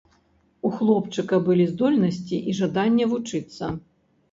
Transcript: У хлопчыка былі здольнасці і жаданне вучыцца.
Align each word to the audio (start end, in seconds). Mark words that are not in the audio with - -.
У 0.69 0.71
хлопчыка 0.79 1.39
былі 1.51 1.67
здольнасці 1.73 2.41
і 2.49 2.57
жаданне 2.63 3.11
вучыцца. 3.15 3.73